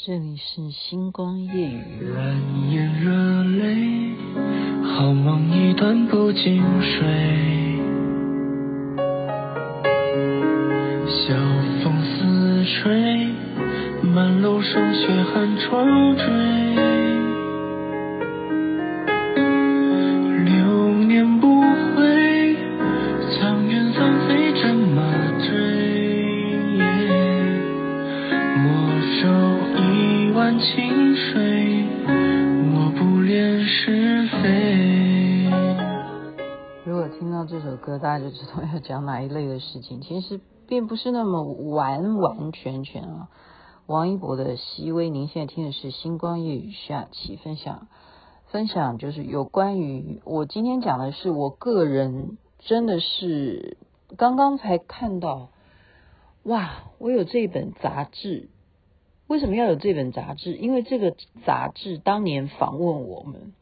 [0.00, 2.08] 这里是星光夜雨。
[2.14, 4.14] 蓝眼热泪，
[4.84, 7.02] 好梦一段不经睡。
[11.08, 11.34] 晓
[11.82, 13.26] 风似吹，
[14.14, 16.87] 满楼霜雪寒窗坠。
[38.18, 43.28] 首歌大家就知道要讲哪一类的事情，其实并不是那么完完全全啊。
[43.86, 47.88] 王一博的《熹微》，您现在听的是《星光夜雨》下期分享，
[48.46, 53.78] 分享就是有关于我今天讲的是我个人真的是
[54.16, 55.50] 刚刚才看到，
[56.42, 58.48] 哇，我有这本杂志，
[59.26, 60.54] 为什么要有这本杂志？
[60.54, 61.14] 因为这个
[61.46, 63.54] 杂志当年访问我们，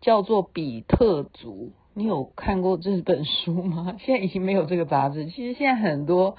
[0.00, 1.70] 叫做《比特族》。
[1.94, 3.96] 你有看过这本书吗？
[4.00, 5.26] 现在已经没有这个杂志。
[5.26, 6.36] 其实现在很多，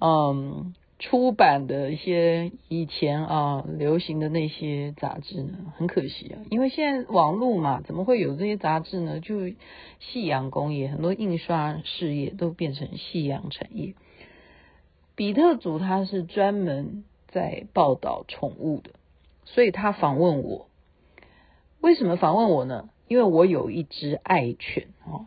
[0.00, 9.20] 嗯，出版的一些以前啊流行的那些杂志呢，很可惜啊，因为现在网络嘛，怎么会有这些杂志呢？
[9.20, 9.48] 就
[9.98, 13.94] 夕阳工业，很多印刷事业都变成夕阳产业。
[15.14, 18.92] 比特族他是专门在报道宠物的，
[19.44, 20.68] 所以他访问我。
[21.82, 22.88] 为什么访问我呢？
[23.10, 25.26] 因为我有一只爱犬哦，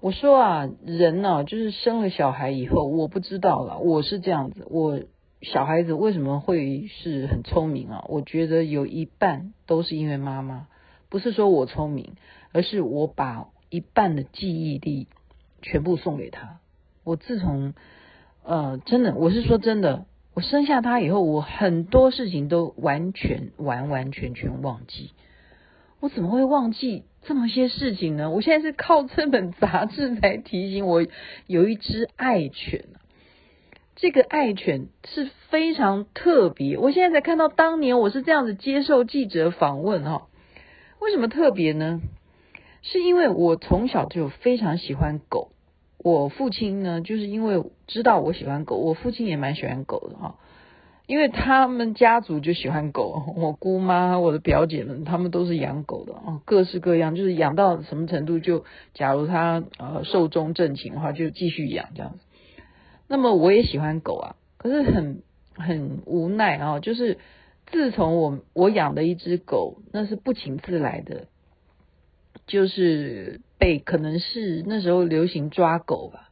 [0.00, 5.02] 我说啊，人呢，就是生了小孩以后，我不知道了，我是这样子，我
[5.42, 8.06] 小孩子为什么会是很聪明啊？
[8.08, 10.68] 我觉得有一半都是因为妈妈，
[11.10, 12.14] 不是说我聪明，
[12.52, 15.06] 而是我把一半的记忆力
[15.60, 16.60] 全部送给他。
[17.04, 17.74] 我自从
[18.42, 25.10] 呃，真的，我是说真的，我生下他以后，我很多事情都完全完完全全忘记。
[26.00, 28.30] 我怎么会忘记这么些事情呢？
[28.30, 31.06] 我现在是靠这本杂志才提醒我
[31.46, 32.86] 有一只爱犬。
[33.96, 36.78] 这个爱犬是非常特别。
[36.78, 40.28] 我现在才看到当年我是这样子接受记者访问哈。
[41.00, 42.00] 为什么特别呢？
[42.82, 45.52] 是因为我从小就非常喜欢狗。
[45.98, 50.36] 我父亲呢，就是因为知道我喜欢狗，我父亲也蛮喜欢狗的哈。
[51.10, 62.20] 因为他们家族就喜欢狗， 我姑妈、我的表姐们，他们都是养狗的哦，各式各样，就是养到什么程度，就假如他呃寿终正寝的话，就继续养这样子。
[63.08, 65.22] 那么我也喜欢狗啊，可是很
[65.56, 67.18] 很无奈啊，就是
[67.66, 71.26] 自从我我养的一只狗，那是不请自来的，
[72.46, 76.28] 就是被可能是那时候流行抓狗吧，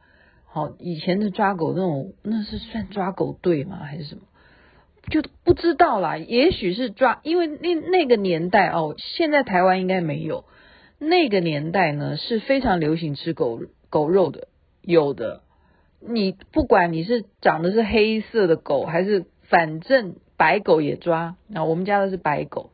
[0.47, 4.23] 好，以前的抓狗那种，那是算抓狗队吗，还是什么？
[5.11, 10.45] 就不知道啦，也许是抓，因为那那个年代哦，现在台湾应该没有。
[10.99, 14.49] 那个年代呢是非常流行吃狗狗肉的，
[14.83, 15.43] 有的。
[16.01, 21.37] 你不管你是长的是黑色的狗，还是反正白狗也抓。
[21.49, 22.71] 那我们家的是白狗，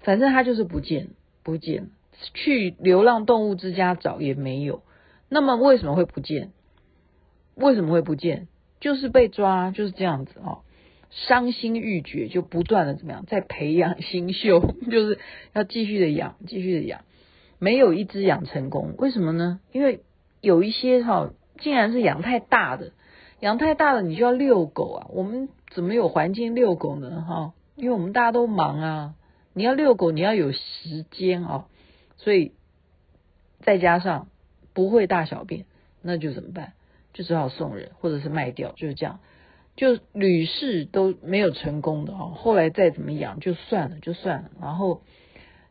[0.00, 1.08] 反正它就是不见
[1.42, 1.90] 不见，
[2.34, 4.82] 去流浪动物之家找也没有。
[5.28, 6.50] 那么为什么会不见？
[7.54, 8.48] 为什么会不见？
[8.80, 10.62] 就是被抓，就是这样子哦。
[11.10, 14.60] 伤心欲绝，就不断的怎么样，在培养新秀，
[14.90, 15.18] 就是
[15.52, 17.02] 要继续的养，继续的养，
[17.58, 19.60] 没有一只养成功，为什么呢？
[19.72, 20.00] 因为
[20.40, 22.92] 有一些哈，竟然是养太大的，
[23.40, 27.24] 养太大的你就要遛狗啊，我们怎么有环境遛狗呢？
[27.28, 29.14] 哈，因为我们大家都忙啊，
[29.52, 31.66] 你要遛狗，你要有时间啊，
[32.16, 32.52] 所以
[33.62, 34.28] 再加上
[34.72, 35.64] 不会大小便，
[36.02, 36.74] 那就怎么办？
[37.12, 39.18] 就只好送人或者是卖掉，就是这样。
[39.80, 44.50] 就屡试都没有成功的哦，后来再怎么养就算了，就算了。
[44.60, 45.00] 然后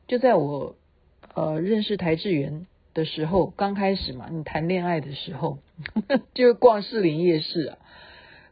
[0.08, 0.76] 就在我
[1.36, 2.66] 呃认识台智源
[2.96, 5.60] 的时候，刚开始嘛，你谈恋爱的时候，
[6.34, 7.78] 就逛士林夜市啊。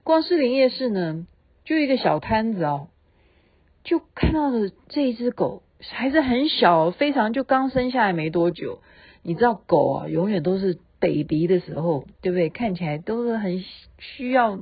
[0.04, 1.26] 逛士林夜市呢，
[1.66, 2.90] 就一个小摊子哦，
[3.84, 8.84] 就看到了这一只狗，还是很小，非常就刚生下来没多久。
[9.24, 12.50] 你知道狗啊，永远都是 baby 的时候，对不对？
[12.52, 13.64] 看起来都是很
[13.98, 14.60] 需要。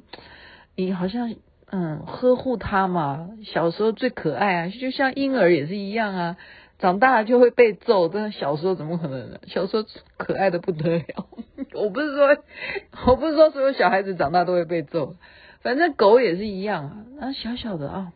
[0.75, 1.33] 你好像
[1.71, 6.37] 嗯呵护它嘛，小时候最可爱啊，就像婴儿也是一样啊，
[6.79, 9.39] 长大了就会被揍，但是小时候怎么可能呢？
[9.47, 9.85] 小时候
[10.17, 11.27] 可爱的不得了。
[11.73, 12.37] 我不是说
[13.07, 15.15] 我不是说所有小孩子长大都会被揍，
[15.61, 18.13] 反正狗也是一样啊，啊小小的啊，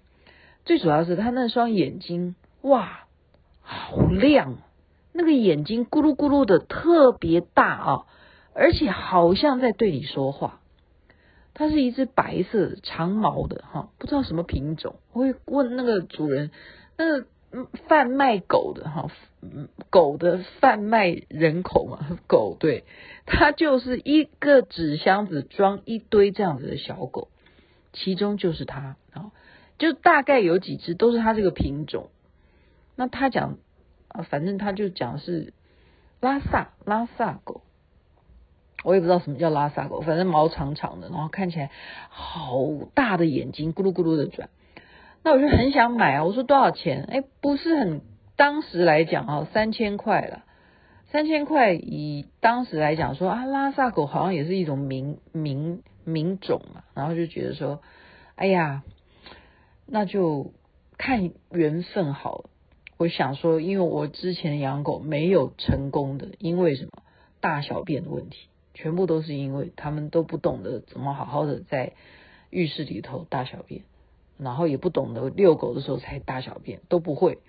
[0.65, 3.05] 最主要是它那双眼睛哇，
[3.61, 4.57] 好亮，
[5.13, 8.05] 那个眼睛咕噜咕噜的特别大啊，
[8.53, 10.58] 而且好像在对你说话。
[11.53, 14.95] 它是一只白色长毛的哈，不知道什么品种。
[15.11, 16.51] 我会问那个主人，
[16.97, 17.27] 那个
[17.87, 19.11] 贩卖狗的哈，
[19.89, 22.85] 狗的贩卖人口嘛， 狗对，
[23.25, 27.27] 它就是一个纸箱子装一堆这样子的小狗，
[27.91, 29.31] 其中就是它啊，
[29.77, 32.09] 就大概有几只都是它这个品种。
[32.95, 33.57] 那他讲
[34.09, 35.53] 啊，反正他就讲是
[36.19, 37.61] 拉萨拉萨狗。
[38.83, 41.69] 我也不知道什么叫拉萨狗，反正毛长长的，然后看起来
[42.09, 42.57] 好
[42.93, 44.49] 大的眼睛，咕噜咕噜的转。
[45.23, 47.03] 那我就很想买啊，我说多少钱？
[47.11, 48.01] 哎，不是很，
[48.35, 50.43] 当时来讲啊，三千块了，
[51.11, 57.81] 三千块以当时来讲说啊，拉萨狗好像也是一种名名名种嘛，然后就觉得说，
[58.35, 58.83] 哎呀，
[59.85, 60.53] 那就
[60.97, 62.49] 看缘分好了。
[62.97, 66.91] 我想说，因为我之前养狗没有成功的，因为什么？
[67.41, 68.49] 大小便的问题。
[68.81, 71.91] 全部都是因为他们都不懂得怎么好好的在
[72.49, 73.81] 浴室里头大小便，
[74.37, 77.39] 然后也不懂得遛狗的时候才大小便，都不会。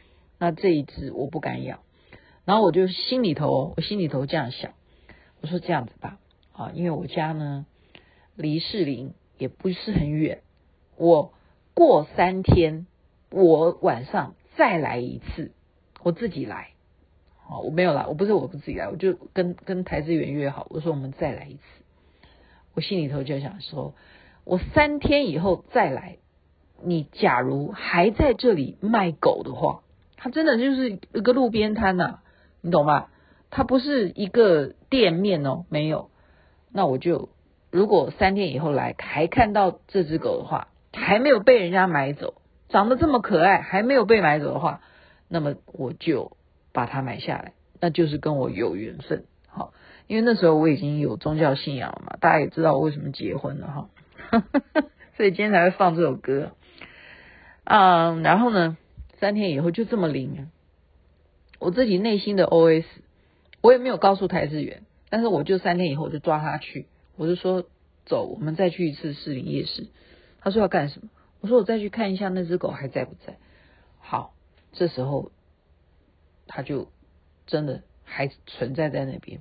[0.41, 1.79] 那这一只我不敢养，
[2.45, 4.73] 然后我就心里头，我心里头这样想，
[5.41, 6.19] 我说这样子吧，
[6.53, 7.65] 啊，因为我家呢
[8.35, 10.43] 离士林也不是很远，
[10.97, 11.33] 我
[11.75, 12.89] 过三天
[13.31, 15.53] 我晚上再来一次，
[16.03, 16.71] 我自己来。
[17.51, 21.61] 哦，我没有来，我不是我不自己来，我就跟跟台资源约好，我说我们再来一次。
[22.75, 23.95] 我心里头就想说，
[24.45, 26.19] 我三天以后再来，
[26.81, 29.83] 你假如还在这里卖狗的话，
[30.17, 32.21] 它真的就是一个路边摊呐，
[32.61, 33.09] 你懂吗？
[33.51, 36.09] 它不是一个店面哦，没有。
[36.73, 37.31] 那我就
[37.73, 42.35] 如果三天以后来还看到这只狗的话，还没有被人家买走，
[42.69, 44.83] 长得这么可爱，还没有被买走的话，
[45.27, 46.37] 那么我就。
[46.73, 49.73] 把它买下来，那就是跟我有缘分，好，
[50.07, 54.45] 因为那时候我已经有宗教信仰了嘛，大家也知道我为什么结婚了哈，
[55.17, 56.53] 所以今天才会放这首歌，
[57.65, 58.77] 嗯，然后呢，
[59.19, 60.49] 三天以后就这么灵，
[61.59, 62.85] 我自己内心的 OS，
[63.61, 66.87] 我也没有告诉台资源，但是我就三天以后就抓他去，
[67.17, 67.65] 我就说
[68.07, 69.89] 走，我们再去一次士林夜市，
[70.41, 71.09] 他说要干什么？
[71.41, 73.39] 我说我再去看一下那只狗还在不在，
[73.99, 74.35] 好，
[74.73, 75.33] 这时候。
[76.53, 76.89] 他就
[77.47, 79.41] 真的还存在在那边，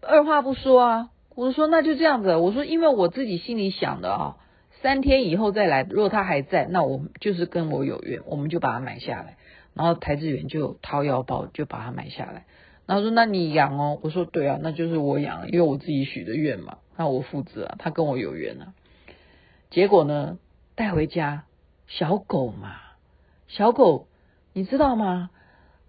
[0.00, 4.36] 二话不说啊，我说那就这样子，我说因为我自己心里想的啊，
[4.82, 9.36] 三天以后再来，如果他还在，那我就是跟我有缘，我们就把它买下来。
[9.74, 12.46] 然后台资源就掏腰包就把它买下来，
[12.86, 18.72] 然后说那你养哦，我说对啊，那就是我养，因为我自己许的愿嘛，那我负责啊，他跟我有缘啊。
[19.68, 20.38] 结果呢，
[20.76, 21.44] 带回家
[21.88, 22.76] 小狗嘛，
[23.48, 24.06] 小狗
[24.54, 25.28] 你知道吗？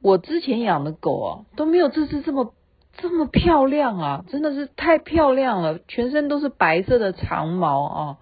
[0.08, 2.54] 我之前养的狗啊，都没有这只这么
[2.96, 8.18] 这么漂亮啊，真的是太漂亮了，全身都是白色的长毛啊，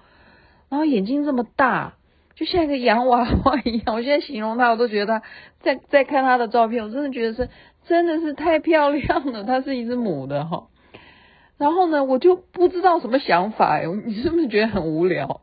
[0.68, 1.94] 然后眼睛这么大，
[2.34, 3.96] 就像一个洋娃娃一样。
[3.96, 5.26] 我现在形容它，我都觉得它
[5.62, 7.50] 在在看它的照片，我真的觉得是
[7.86, 9.44] 真的是太漂亮了。
[9.44, 10.70] 它是一只母的哈，
[11.60, 15.42] 然后呢，我就不知道什么想法哎，你是不是觉得很无聊？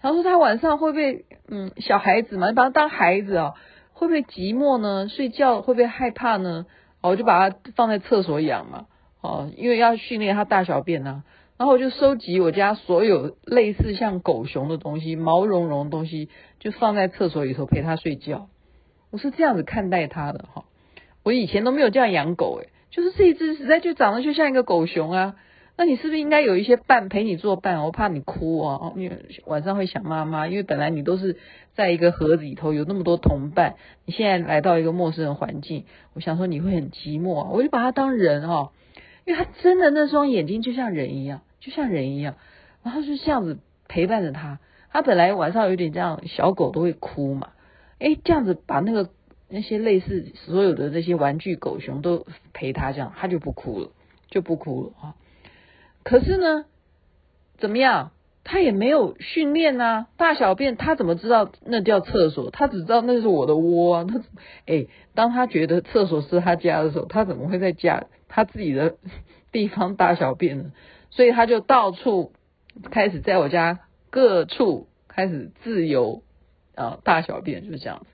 [0.00, 3.54] 然后说他晚上会不会嗯小孩子嘛，你把它当孩子啊？
[4.00, 5.10] 会不会寂寞呢？
[5.10, 6.64] 睡觉会不会害怕呢？
[7.02, 8.86] 我就把它放在厕所养嘛，
[9.20, 11.22] 哦，因为要训练它大小便呢。
[11.58, 16.30] 然后我就收集我家所有类似像狗熊的东西，毛茸茸的东西，
[16.60, 18.48] 就放在厕所里头陪它睡觉。
[19.10, 20.64] 我是这样子看待它的哈。
[21.22, 25.36] 我以前都没有这样养狗诶，就是这一只实在就长得就像一个狗熊啊。
[25.76, 27.82] 那你是不是应该有一些伴陪你作伴？
[27.84, 29.10] 我怕你哭啊，你
[29.46, 30.46] 晚上会想妈妈。
[30.46, 31.38] 因为本来你都是
[31.74, 37.50] 在一个盒子里头，有那么多同伴，你现在来到一个陌生的环境，我想说你会很寂寞啊。
[37.50, 38.72] 我就把它当人哦，
[39.24, 42.34] 因为它真的那双眼睛就像人一样，就像人一样，
[42.82, 43.58] 然后就这样子
[43.88, 44.58] 陪伴着它。
[44.92, 47.50] 它本来晚上有点这样，小狗都会哭嘛，
[48.00, 49.08] 诶，这样子把那个
[49.48, 53.90] 那些类似所有的那些玩具狗熊都陪它，这样它就不哭了，
[54.28, 55.14] 就不哭了啊。
[56.02, 56.64] 可是呢，
[57.58, 58.12] 怎么样？
[58.42, 62.50] 他也没有训练啊，大小便他怎么知道那叫厕所？
[62.50, 64.04] 他只知道那是我的窝啊。
[64.04, 64.22] 他
[64.66, 68.96] 哎，当他觉得厕所是他家的时候，他怎么会在家他自己的
[69.52, 70.72] 地方大小便呢？
[71.10, 72.32] 所以他就到处
[72.90, 76.22] 开始在我家各处开始自由
[76.74, 78.06] 啊大小便，就是这样子。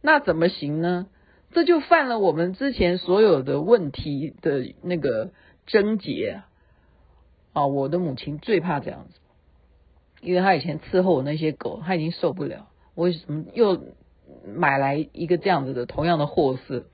[0.00, 1.08] 那怎么行呢？
[1.52, 5.32] 这就犯了我们之前所有的问题的那个
[5.66, 6.42] 症结
[7.58, 7.66] 啊。
[7.66, 9.20] 我的母亲最怕这样子，
[10.20, 12.68] 因为她以前伺候我那些狗，她已经受不了。
[12.94, 13.82] 为什么又
[14.44, 16.86] 买来一个这样子的同样的货色？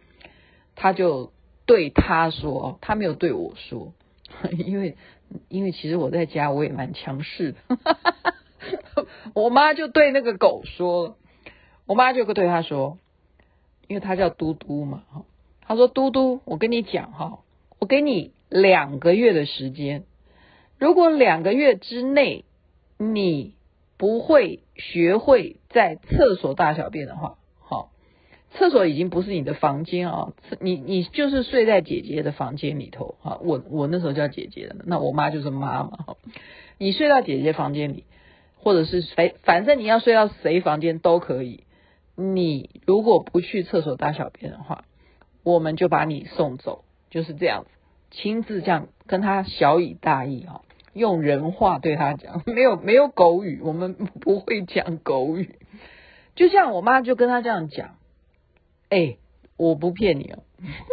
[0.75, 1.33] 她就
[1.67, 3.95] 对他说，她没有对我说，
[4.53, 4.97] 因为
[5.49, 7.59] 因为其实我在家我也蛮强势的。
[9.35, 11.17] 我妈就对那个狗说，
[11.87, 12.99] 我妈就对他说，
[13.89, 15.25] 因为他叫嘟嘟嘛，哈，
[15.63, 17.41] 他说嘟嘟，我跟你讲哈，
[17.79, 20.05] 我给你两个月的时间，
[20.85, 22.45] 如果两个月之内
[22.99, 23.55] 你
[23.97, 27.91] 不会学会在厕所大小便的话，好，
[28.53, 36.17] 厕所已经不是你的房间啊，你你就是睡在姐姐的房间里头啊，我我那时候叫姐姐的，那我妈就是妈妈，
[36.77, 38.05] 你睡到姐姐房间里。
[38.59, 41.65] 或者是谁，反正你要睡到谁房间都可以。
[42.17, 44.85] 你如果不去厕所大小便的话，
[45.43, 47.71] 我们就把你送走，就是这样子，
[48.11, 50.63] 亲自这样跟他小以大义哈，
[50.95, 55.59] 用人话对他讲， 没有没有狗语，我们不会讲狗语。
[56.35, 57.97] 就像我妈就跟他这样讲，
[58.89, 59.19] 哎，
[59.57, 60.43] 我不骗你哦，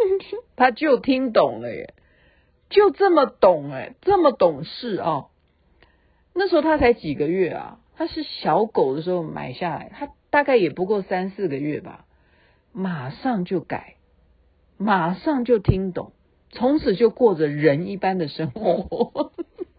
[0.56, 1.94] 他就听懂了耶，
[2.68, 5.30] 就这么懂哎，这么懂事哦。
[6.34, 12.06] 那时候他才几个月啊，他是小狗的时候买下来，他大概也不过三四个月吧，
[12.72, 13.96] 马上就改，
[14.78, 16.12] 马上就听懂，
[16.50, 19.32] 从此就过着人一般的生活，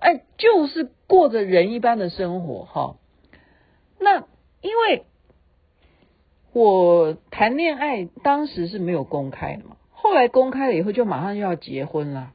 [0.00, 2.96] 哎，就是过着人一般的生活哈。
[3.98, 4.26] 那
[4.60, 5.04] 因为
[6.52, 12.32] 我谈恋爱当时是没有公开的嘛，后来公开了以后就马上就要结婚了，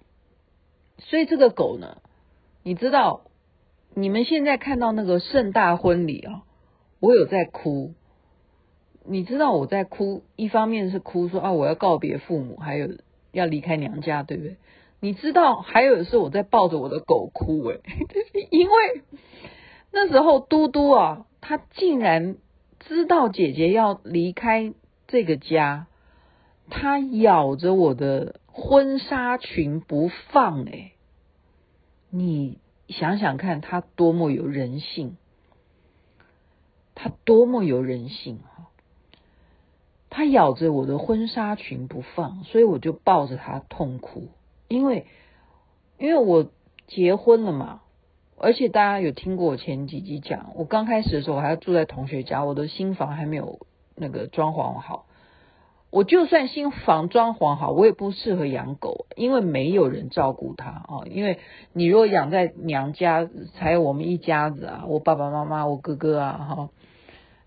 [0.97, 1.97] 所以这个狗呢。
[2.63, 3.21] 你知道，
[3.93, 6.43] 你们现在看到那个盛大婚礼啊，
[6.99, 7.93] 我有在哭。
[9.05, 12.89] 你知道我在哭，一方面是哭说啊，我要告别父母，还有
[13.31, 14.57] 要离开娘家，对不对？
[14.99, 17.81] 你知道，还有的是我在抱着我的狗哭，诶，
[18.51, 19.03] 因为
[19.91, 22.37] 那时候嘟嘟啊，他竟然
[22.79, 24.73] 知道姐姐要离开
[25.07, 25.87] 这个家，
[26.69, 30.93] 他咬着我的婚纱裙不放，诶。
[32.09, 35.17] 你想想看，他多么有人性，
[36.95, 38.69] 他多么有人性哈！
[40.09, 44.29] 他咬着我的婚纱裙不放，所以我就抱着他痛哭，
[44.67, 45.05] 因为
[45.97, 46.47] 因为我
[46.87, 47.81] 结婚了嘛，
[48.37, 53.59] 而且大家有听过我前几集讲，我刚开始的时候我还要住在同学家，我的新房还没有
[53.95, 55.05] 那个装潢好。
[55.89, 61.07] 我就算新房装潢好，我也不适合养狗，因为没有人照顾它啊。
[61.09, 61.39] 因为
[61.71, 66.69] 你如果养在娘家，才有我们一家子啊，我爸爸妈妈、我哥哥啊，哈，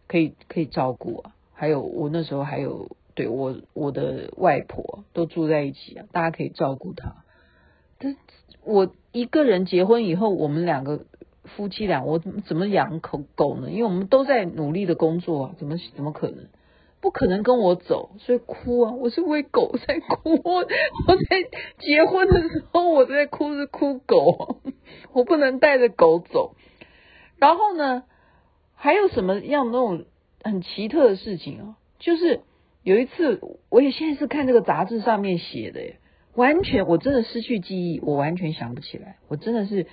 [0.08, 1.34] 可以可以照顾啊。
[1.52, 7.24] 还有我那时候还有对我我的外婆都住在一起啊，大家可以照顾它。
[7.98, 8.16] 这
[8.64, 11.04] 我一个人结婚以后，我们两个
[11.44, 13.70] 夫妻俩，我怎么养口狗呢？
[13.70, 16.46] 因为我们都在努力的工作啊，怎么怎么可能？
[17.02, 18.92] 不可能跟我走，所以哭啊！
[18.92, 20.38] 我是为狗在哭。
[20.44, 21.48] 我我在
[21.78, 24.60] 结婚的时候，我在哭是哭狗，
[25.14, 26.56] 我不能带着狗走。
[27.38, 28.04] 然后呢，
[28.74, 30.04] 还有什么样那种
[30.44, 31.76] 很奇特的事情啊？
[31.98, 32.42] 就是
[32.82, 35.80] 有一次，我也现在是看这个杂志上面写的，
[36.34, 39.16] 完全我真的失去记忆，我完全想不起来。
[39.28, 39.86] 我真的是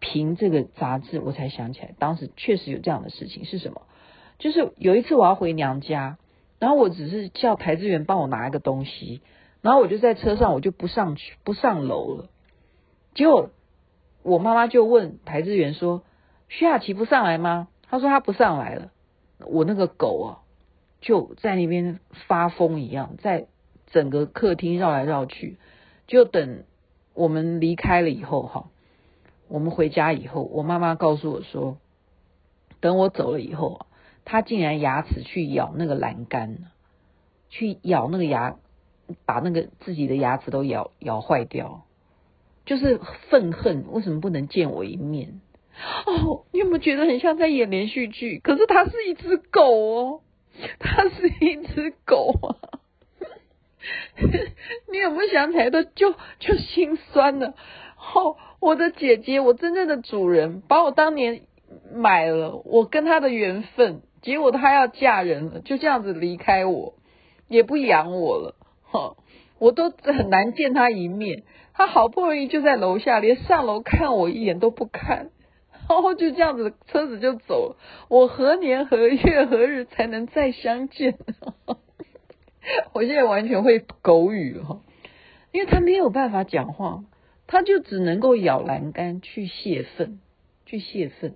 [0.00, 3.82] 凭这个杂志我才想起来，当时确实有这样的事情是什么？
[4.38, 6.18] 就是有一次我要回娘家。
[6.58, 9.20] 然后我只是叫台资员帮我拿一个东西，
[9.62, 12.30] 然后我就在车上，我就不上去，不上楼了。
[13.14, 13.50] 结果
[14.22, 16.04] 我妈妈就问台资员说
[16.48, 18.92] ：“徐雅琪不上来吗？”他说他不上来了。
[19.44, 20.41] 我那个狗啊，
[21.02, 23.46] 就在那边发疯一样，在
[23.88, 25.58] 整个客厅绕来绕去。
[26.06, 26.64] 就等
[27.12, 28.70] 我们离开了以后，哈，
[29.48, 31.76] 我们回家以后，我妈妈告诉我说，
[32.80, 33.86] 等我走了以后啊。
[34.24, 36.58] 他竟然牙齿去咬那个栏杆，
[37.50, 38.56] 去咬那个牙，
[39.26, 41.82] 把那个自己的牙齿都咬咬坏掉，
[42.64, 45.40] 就是愤恨，为什么不能见我一面？
[46.06, 48.38] 哦，你有没有觉得很像在演连续剧？
[48.38, 50.20] 可是它是一只狗哦，
[50.78, 52.78] 它是一只狗啊！
[54.92, 57.54] 你有没有想起来的就就心酸了？
[58.14, 61.42] 哦，我的姐姐，我真正的主人，把我当年
[61.92, 64.02] 买了，我跟他的缘分。
[64.20, 66.94] 结果她要嫁人了，就这样子离开我，
[67.48, 69.16] 也不养我了，哈，
[69.58, 71.42] 我都很难见她一面。
[71.74, 75.30] 她好不容易就在楼下，连上楼看我一眼都不看，
[75.88, 77.76] 然后就这样子车子就走了。
[78.08, 81.18] 我何年何月何日才能再相见？
[82.92, 84.80] 我现在完全会狗语哈，
[85.52, 87.04] 因为他没有办法讲话，
[87.46, 90.20] 他就只能够咬栏杆去泄愤，
[90.66, 91.34] 去泄愤，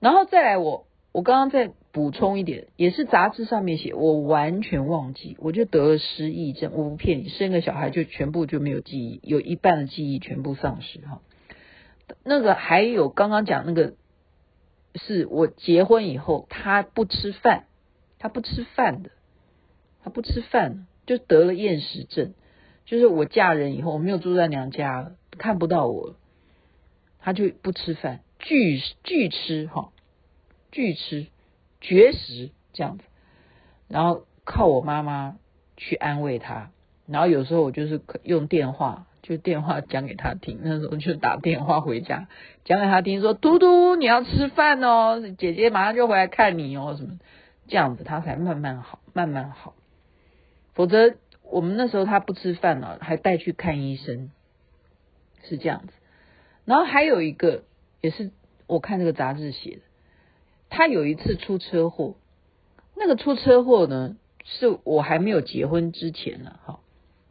[0.00, 0.86] 然后再来我。
[1.14, 6.72] 我刚刚在补充一点，也是杂志上面写，我完全忘记，我就得了失忆症。
[6.74, 11.20] 我不骗你，生个小孩就全部就没有记忆，有一半的记忆全部丧失哈。
[12.24, 13.94] 那个还有刚刚讲那个，
[14.94, 17.64] 是我结婚以后，他不吃饭，
[18.18, 19.10] 他不吃饭的，
[20.02, 22.34] 他不吃饭，就得了厌食症。
[22.84, 26.14] 就是我嫁人以后，我没有住在娘家了，看不到我，
[27.20, 29.92] 他就不吃饭，拒拒吃哈，
[30.70, 31.26] 拒吃。
[31.84, 33.02] 绝食这样子，
[33.88, 35.36] 然后靠我妈妈
[35.76, 36.70] 去安慰他，
[37.08, 40.60] 然后有时候我就是用电话，就电话讲给他听。
[40.62, 42.28] 那时候就打电话回家
[42.64, 47.18] 讲给他听，说：“嘟嘟，你要吃饭哦，姐姐马上就回来看你哦。”什么
[47.68, 49.74] 这样子，他才慢慢好，慢慢好。
[50.74, 51.14] 否则
[51.44, 54.30] 我们那时候他不吃饭了，还带去看医生，
[55.44, 55.92] 是这样子。
[56.64, 57.64] 然后还有一个
[58.00, 58.30] 也是
[58.66, 59.82] 我看这个杂志写的。
[60.70, 62.16] 他有一次出车祸，
[62.96, 66.80] 那个出车祸呢，是我还没有结婚之前呢，哈，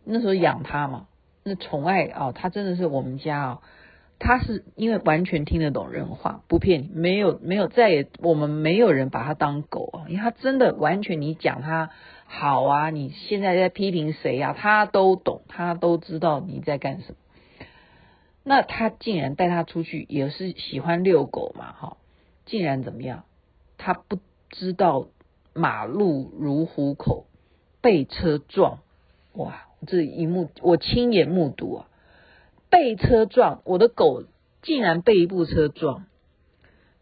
[0.03, 1.07] 那时候养他嘛，
[1.43, 3.61] 那宠爱啊，他真的是我们家啊，
[4.19, 11.89] 他是因为完全听得懂人话，不骗你，没有没有再也我们没有人把他当狗啊，因为他真的完全你讲他
[12.25, 17.15] 好啊，你现在在批评谁啊，他都懂，他都知道你在干什么。
[18.43, 21.97] 那他竟然带他出去，也是喜欢遛狗嘛，哈，
[22.45, 23.23] 竟然怎么样？
[23.77, 24.19] 他不
[24.49, 25.07] 知道
[25.53, 27.25] 马路如虎口，
[27.81, 28.79] 被车撞，
[29.33, 29.65] 哇！
[29.87, 31.85] 这一幕我亲眼目睹啊，
[32.69, 34.23] 被车撞，我的狗
[34.61, 36.05] 竟然被一部车撞，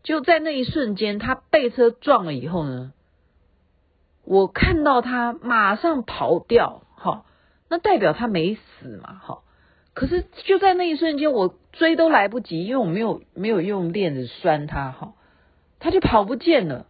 [0.03, 2.93] 就在那一瞬间，他被车撞了以后呢，
[4.23, 7.25] 我看到他马上跑掉，哈，
[7.67, 9.39] 那代表他没死嘛，哈。
[9.93, 15.13] 可是就在那一瞬间，我追都来不及，因为我没有没有用链子拴他，哈。
[15.79, 16.87] 他就跑不见了，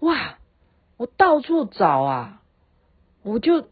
[0.00, 0.38] 哇！
[0.96, 2.40] 我到处找啊，
[3.24, 3.68] 我就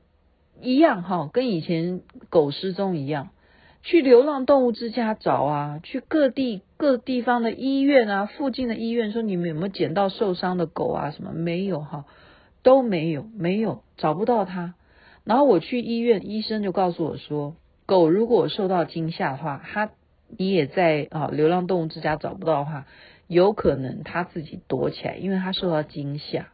[0.63, 2.01] 一样哈，跟以前
[2.31, 3.31] 狗失踪一样，
[3.83, 11.11] 去流浪动物之家找啊，去各地各地方的医院啊，附近的医院说，你们有没有捡到受伤的狗啊？
[11.11, 12.05] 什么没有哈，
[12.63, 14.75] 都没有，没有找不到它。
[15.25, 19.91] 然后我去医院，医生就告诉我说，狗如果受到惊吓的话，它
[20.37, 22.87] 你也在啊流浪动物之家找不到的话。
[23.29, 26.49] 有可能它自己躲起来，因为它受到惊吓，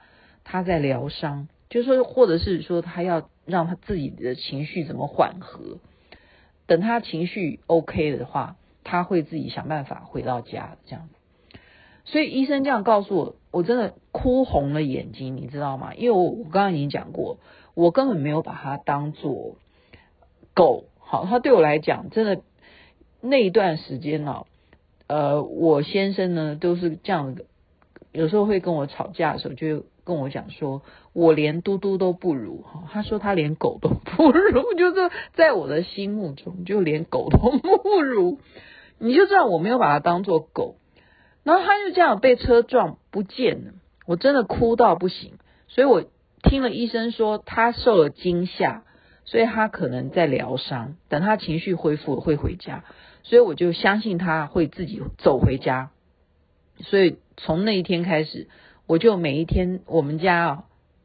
[0.45, 5.79] 它在疗伤，就是说，或者是说它要让他自己的情绪怎么缓和，
[6.67, 11.09] 等他情绪 OK 的话，他会自己想办法回到家这样。
[12.05, 15.95] 所以医生这样告诉我，我真的哭红了眼睛，你知道吗？
[15.95, 17.39] 因为我我刚刚已经讲过，
[17.75, 19.57] 我根本没有把他当做
[20.55, 22.43] 狗，好，他对我来讲，真的
[23.21, 24.45] 那一段时间呢。
[25.07, 27.47] 呃，我先生呢都是这样的，
[28.13, 32.85] 有时候会跟我吵架的时候，就跟我讲说，我连嘟嘟都不如哈。
[32.91, 38.41] 他说他连狗都不如，就是在我的心目中，就连狗都不如。
[38.99, 40.77] 你就知道我没有把它当做狗，
[41.45, 43.73] 然后他就这样被车撞不见了，
[44.07, 45.35] 我真的哭到不行。
[45.69, 46.05] 所以我
[46.43, 48.83] 听了医生说他受了惊吓，
[49.25, 52.85] 所以他可能在疗伤，等他情绪恢复了会回家。
[53.23, 55.91] 所以我就相信他会自己走回家，
[56.81, 58.49] 所以从那一天开始，
[58.87, 60.65] 我就每一天我们家啊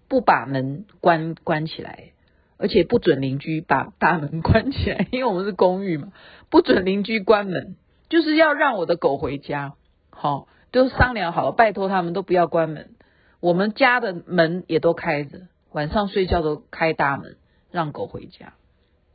[0.10, 2.12] 不把门关关起来，
[2.58, 6.12] 而且不准邻居把大门关起来，因为我们是公寓嘛，
[6.50, 7.76] 不准邻居关门，
[8.10, 9.76] 就是要让我的狗回家。
[10.10, 12.92] 好，都商量好了，拜托他们都不要关门，
[13.40, 17.38] 我们家的门也都开着，晚上睡觉都开大门，
[17.72, 18.54] 让狗回家，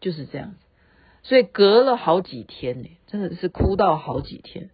[0.00, 0.56] 就是这样子。
[1.22, 4.70] 所以隔了好几天呢，真的是哭到好几天，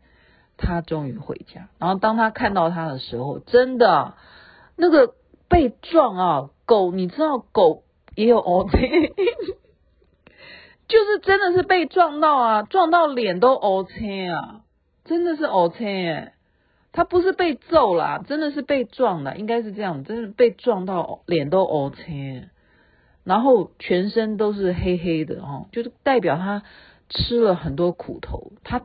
[0.56, 1.68] 他终于回家。
[1.78, 4.14] 然后当他看到他的时候，真的
[4.76, 5.14] 那个
[5.48, 7.82] 被撞啊，狗，你知道狗
[8.14, 8.78] 也有 OK，
[10.88, 14.62] 就是真的是被撞到啊，撞到脸都 OK 啊，
[15.04, 16.34] 真的是 OK 哎，
[16.92, 22.48] 他不是被揍啦，真的是被撞的，应该是这样，真的被撞到脸都 OK。
[23.24, 26.62] 然后全身都是黑黑的哦，就是代表他
[27.08, 28.82] 吃了很多苦头，他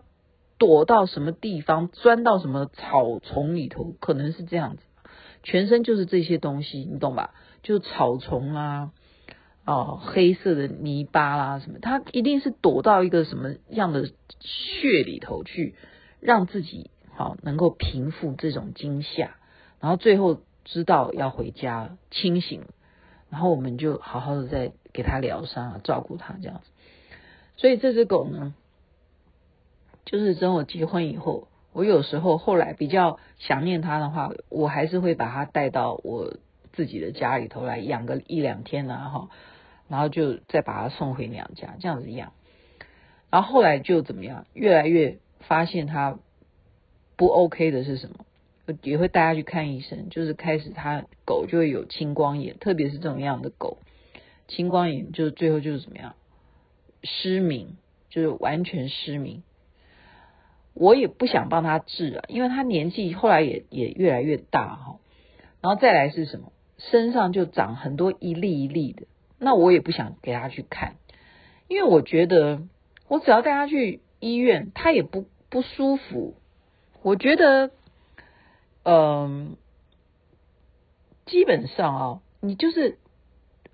[0.59, 4.83] 躲到什么地方，钻到什么草丛里头，可能是这样子。
[5.41, 7.33] 全身就是这些东西，你懂吧？
[7.63, 8.91] 就草丛啊，
[9.65, 15.75] 哦，黑色的泥巴啦、什么，他一定是躲到一个什么样的穴里头去，
[16.19, 19.37] 让自己好能够平复这种惊吓，
[19.79, 22.65] 然后最后知道要回家，清醒。
[23.29, 26.69] 然后我们就好好的再给他疗伤啊，照顾他这样子。
[27.57, 28.55] 所以这只狗呢，
[30.09, 36.37] 就是等我结婚以后，我有时候后来比较想念它的话，我还是会把它带到我
[36.73, 39.29] 自己的家里头来养个一两天呐，哈，
[39.87, 42.33] 然后就再把它送回娘家，这样子养。
[43.29, 46.17] 然后后来就怎么样，越来越发现它
[47.15, 48.25] 不 OK 的是什么？
[48.81, 53.77] 也会带他去看医生，就是开始他狗就会有青光眼，特别是这种样的狗，
[54.47, 56.15] 青光眼就是最后就是怎么样，
[57.03, 57.77] 失明，
[58.09, 59.43] 就是完全失明。
[60.73, 64.99] 我也不想帮他治啊，因为他年纪后来也也越来越大哈，
[65.61, 69.03] 然后再来是什么，身上就长很多一粒一粒的，
[69.37, 70.95] 那我也不想给他去看，
[71.67, 72.61] 因为我觉得
[73.07, 76.35] 我只要带他去医院，他也不不舒服，
[77.01, 77.71] 我觉得。
[78.83, 79.57] 嗯，
[81.25, 82.97] 基本上啊、你就是，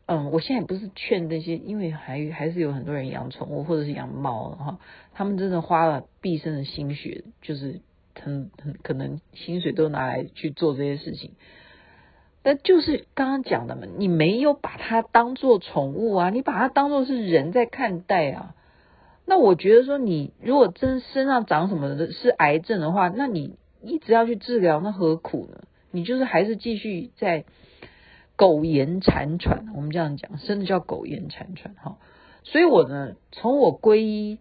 [0.08, 4.80] 嗯，我现在不是劝那些，因为还还是有很多人养宠物或者是养猫哈，
[5.14, 7.82] 他们真的花了毕生的心血，就是
[8.14, 11.32] 很很可能薪水都拿来去做这些事情。
[12.44, 18.56] 但就是刚刚讲的嘛，你没有把它当做宠物啊，你把它当做是人在看待啊。
[19.26, 23.58] 那我觉得说，你如果真身上长什么的是癌症的话，那你。
[23.88, 25.60] 一直要去治疗，那何苦呢？
[25.92, 27.46] 你就是还是继续在
[28.36, 29.68] 苟延残喘。
[29.76, 31.98] 我们这样讲，真的叫苟延残喘哈。
[32.44, 34.40] 所以我呢，从我皈依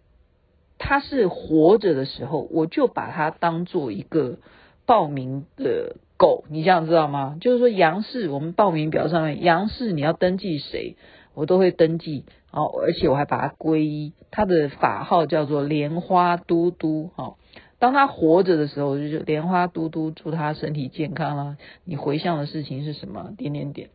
[0.79, 4.39] 他是活着的时候，我就把他当做一个
[4.87, 6.45] 报名的狗。
[6.49, 7.39] 你这样知道吗？
[7.41, 10.97] 就是说，杨氏我们报名表上面，杨氏你要登记谁，
[11.33, 12.25] 我都会登记。
[12.51, 17.35] 哦，而且我还把他皈依，他的法号叫做莲花嘟嘟哈。
[17.85, 21.59] 当他活着的时候，就是莲花嘟嘟，祝他身体健康啦。
[21.85, 23.35] 你回向的事情是什么？
[23.37, 23.91] 点点点。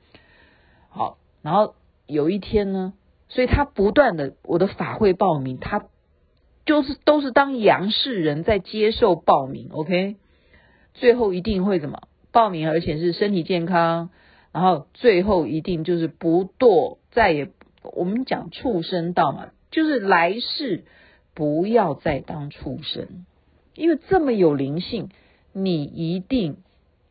[0.90, 1.74] 好，然后
[2.06, 2.94] 有一天呢，
[3.30, 5.88] 所以他不断的我的法会报名，他
[6.68, 10.18] 就是都是当阳世人在接受报名，OK？
[10.94, 12.70] 最后一定会怎么报名？
[12.70, 14.12] 而且是身体健康，
[14.52, 17.50] 然后最后一定就是不堕，再也
[17.82, 20.86] 我们讲畜生道嘛，就是来世
[21.34, 23.26] 不要再当畜生。
[23.80, 25.10] 因为这么有灵性，
[25.54, 26.58] 你一定，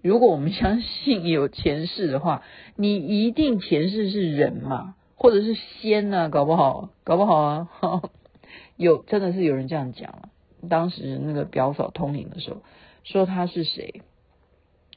[0.03, 2.43] 如果我们相信有前世的话，
[2.77, 7.69] 你一定前世是人嘛，或者是仙呐、啊，搞不好，搞不好啊，
[8.77, 10.29] 有真的是有人这样讲了。
[10.69, 12.61] 当时那个表嫂通灵的时候，
[13.03, 14.03] 说他是谁，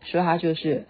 [0.03, 0.87] 说他就是，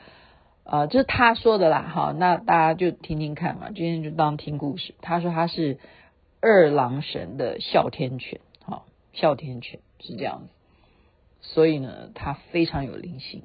[0.64, 4.96] 啊、呃，这是他说的啦，哈，那大家就听听看嘛，今天就当听故事。
[5.02, 5.78] 他说他是
[6.42, 10.61] 二郎神的哮天犬，好，哮天犬是这样子。
[11.42, 13.42] 所以呢，他非常有灵性。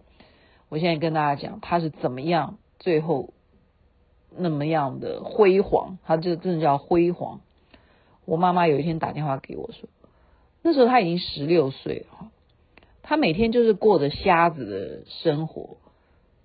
[0.68, 3.32] 我现在跟大家讲，他是怎么样最后
[4.36, 7.40] 那么样的辉煌，他就真的叫辉煌。
[8.24, 9.88] 我妈妈有一天打电话给我说，
[10.62, 12.30] 那时候他已经十六岁了，
[13.02, 15.76] 他每天就是过着瞎子的生活，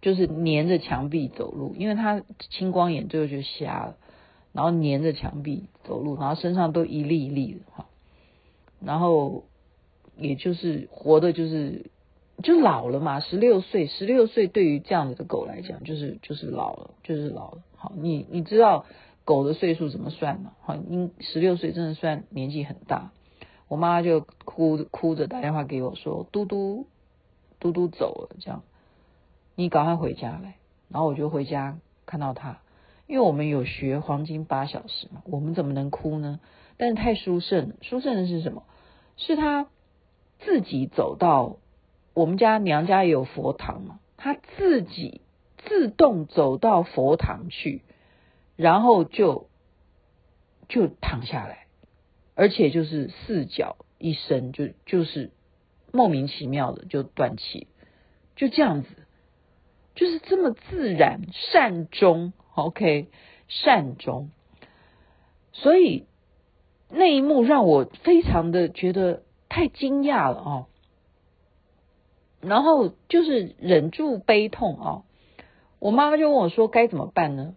[0.01, 3.97] 就是黏着墙壁走路，因为他青光眼最后就瞎了，
[4.53, 7.85] 然后黏着墙壁走路，然后身上都一粒一粒的哈，
[8.79, 9.43] 然后。
[10.21, 11.91] 也就是活的，就是
[12.43, 13.19] 就老了嘛。
[13.19, 17.63] 十六岁，十六岁对于这样子的狗来讲，就是就是老了，就是老了。
[17.75, 18.86] 好，你你知道
[19.25, 20.53] 狗的岁数怎么算吗？
[20.62, 23.12] 好，因十六岁真的算年纪很大。
[23.67, 26.88] 我妈就哭哭着打电话给我说：“嘟嘟
[27.60, 28.63] 嘟嘟走了，这样
[29.55, 30.55] 你赶快回家来。”
[30.91, 32.60] 然后我就回家看到他，
[33.07, 36.39] 因为我们有学黄金八小时嘛，我们怎么能哭呢？
[36.77, 38.63] 但是太殊胜了，殊胜的是什么？
[39.15, 39.67] 是他。
[40.43, 41.58] 自己走到
[42.13, 45.21] 我们家娘家也有佛堂嘛，他自己
[45.58, 47.84] 自动走到佛堂去，
[48.56, 49.47] 然后就
[50.67, 51.67] 就躺下来，
[52.36, 55.32] 而且就是四脚一伸，就就是
[55.91, 57.67] 莫名其妙的就断气，
[58.36, 58.89] 就这样子，
[59.95, 63.08] 就是这么自然善终，OK
[63.47, 64.32] 善终，
[65.54, 66.06] 所以
[66.89, 69.21] 那一幕让我非常的觉得。
[69.53, 70.65] 太惊讶了哦，
[72.39, 75.03] 然后就是忍住悲痛哦。
[75.77, 77.53] 我妈妈就问我说：“该怎么办呢？”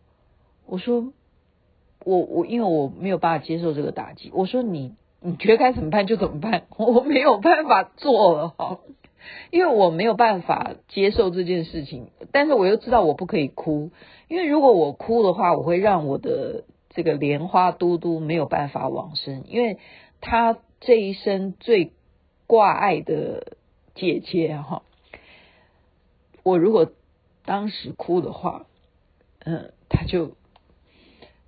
[0.66, 1.12] 我说
[2.04, 8.80] ：“我我因为我没有办法接受这个打击。”我说：“你你觉得该怎么办就怎么办， 我没有办法做了哈，
[9.52, 12.08] 因为我没有办法接受这件事情。
[12.32, 13.92] 但是我又知道我不可以哭，
[14.26, 19.78] 因为如果我哭的话，我会让我的这个莲花嘟嘟没有办法往生，因为
[20.20, 21.92] 他。”这一生最
[22.46, 23.56] 挂碍的
[23.94, 24.82] 姐姐哈，
[26.42, 26.92] 我如果
[27.46, 28.66] 当时哭的话，
[29.38, 30.36] 嗯，他就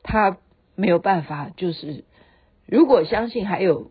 [0.03, 0.39] 他
[0.75, 2.05] 没有办法，就是
[2.65, 3.91] 如果相信还有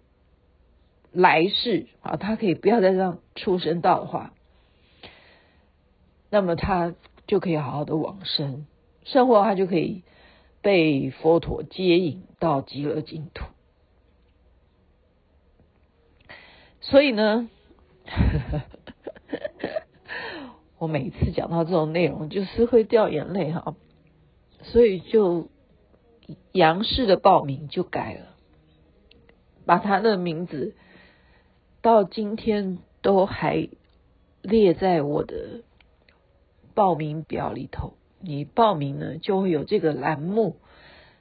[1.12, 4.34] 来世啊，他可以不要再这样畜生道的话，
[6.32, 6.96] 那么他
[7.28, 8.66] 就可以好好的往生，
[9.04, 10.02] 生活他就可以
[10.62, 13.46] 被佛陀接引到极乐净土。
[16.88, 17.50] 所以呢，
[20.78, 23.76] 我每次讲到这种内容，就是会掉眼泪哈。
[24.62, 25.48] 所以就
[26.52, 28.36] 杨氏的报名就改了，
[29.66, 30.76] 把他的名字
[31.82, 33.68] 到今天都还
[34.44, 35.64] 列在我的
[36.76, 37.94] 报名表里头。
[38.20, 40.58] 你报名呢，就会有这个栏目，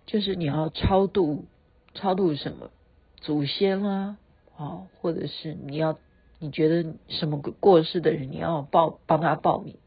[0.04, 1.46] 就是你要超度，
[1.94, 2.70] 超度什么
[3.16, 4.18] 祖先、啊。
[4.56, 5.98] 啊，或者是你要
[6.38, 9.78] 你觉得什么过世的人，你要报帮他报名，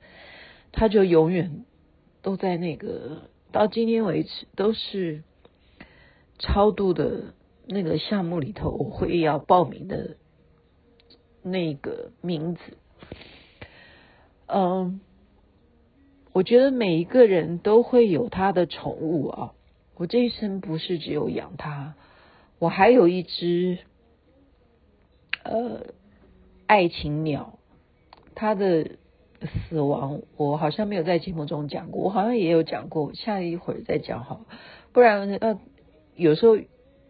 [0.72, 1.64] 他就永远
[2.22, 5.24] 都在那个到今天为止都是
[6.38, 7.34] 超度的
[7.66, 10.18] 那个项目里头，我会要报名的
[11.44, 12.62] 那个名字。
[14.48, 15.00] 嗯，
[16.34, 19.54] 我觉得每一个人都会有他的宠物啊，
[19.96, 21.96] 我这一生不是只有养它，
[22.60, 23.78] 我还有一只。
[25.50, 25.94] 呃，
[26.66, 27.58] 爱情鸟，
[28.36, 28.98] 它的
[29.70, 34.46] 死亡，我好像没有在节目中讲过，我好像也有讲过，下一会儿再讲好，
[34.92, 35.60] 不然呃，
[36.16, 36.58] 有时候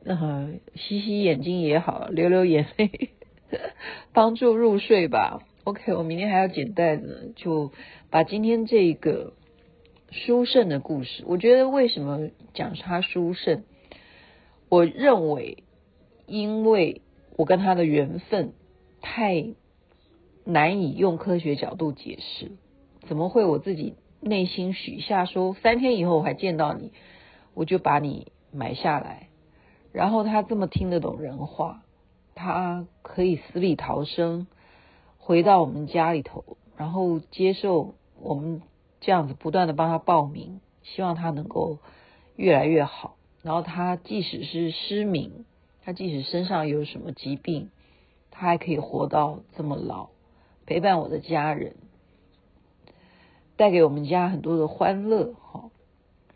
[0.03, 3.09] 呃，洗洗眼睛也好，流流眼泪，
[4.13, 5.41] 帮助入睡吧。
[5.63, 7.71] OK，我明天还要简单的就
[8.09, 9.33] 把今天这个
[10.11, 13.63] 书圣的故事，我觉得为什么讲他书圣？
[14.69, 15.63] 我认为，
[16.25, 17.01] 因为。
[17.37, 18.51] 我跟他的缘分
[18.99, 19.45] 太
[20.43, 22.51] 难以用科学角度解释，
[23.07, 26.91] 怎么会我自己内心许下说三天以后我还见到你，
[27.53, 29.29] 我就把你买下来。
[29.93, 31.83] 然后他这么听得懂人话，
[32.33, 34.47] 他可以死里逃生，
[35.19, 38.63] 回到我们家里头，然后接受我们
[38.99, 41.77] 这样子不断的帮他报名，希望他能够
[42.35, 43.15] 越来越好。
[43.43, 45.45] 然后他即使是失明。
[45.87, 47.69] 他即使身上有什么疾病，
[48.29, 50.09] 他还可以活到这么老，
[50.65, 51.77] 陪伴我的家人，
[53.55, 55.69] 带给我们家很多的欢乐哈。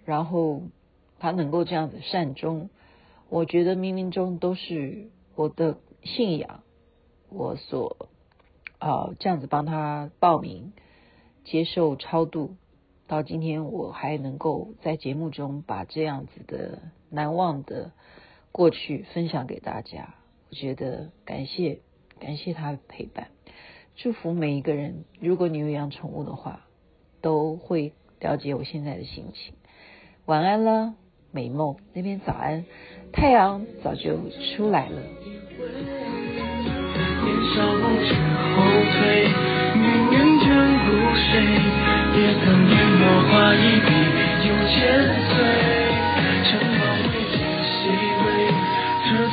[0.06, 0.62] 然后
[1.20, 2.70] 他能够这样子善终，
[3.28, 6.64] 我觉得冥冥中都是我的信仰，
[7.28, 8.08] 我所
[8.80, 10.72] 啊这样子帮他报名
[11.44, 12.56] 接受超度，
[13.06, 17.92] 到今天我还能够在节目中把这样子的难忘的。
[18.52, 20.16] 过去分享给大家，
[20.50, 21.80] 我觉得感谢
[22.20, 23.28] 感谢他的陪伴，
[23.96, 25.06] 祝福每一个人。
[25.20, 26.66] 如果你有养宠物的话，
[27.22, 29.54] 都会了解我现在的心情。
[30.26, 30.96] 晚安了，
[31.32, 32.66] 美梦那边早安，
[33.14, 34.20] 太阳早就
[34.56, 35.02] 出来了。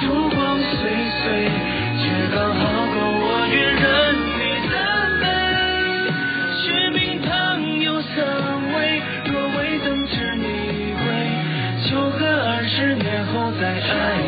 [0.00, 0.90] 烛光岁
[1.22, 1.50] 岁，
[1.98, 3.84] 却刚好够我一人
[4.38, 4.74] 你的
[5.18, 5.24] 美。
[6.54, 6.62] 雪
[6.94, 7.28] 冰糖
[7.80, 8.14] 有三
[8.74, 11.02] 味，若未等至你会，
[11.90, 14.27] 就何二十年后再爱。